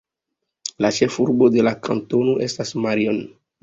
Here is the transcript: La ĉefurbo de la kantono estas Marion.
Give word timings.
La 0.85 0.91
ĉefurbo 0.95 1.51
de 1.59 1.69
la 1.69 1.77
kantono 1.91 2.37
estas 2.51 2.77
Marion. 2.85 3.27